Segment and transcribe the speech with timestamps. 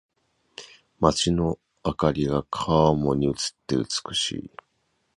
[0.99, 3.33] 街の灯りが川面に映っ
[3.67, 4.51] て美しい。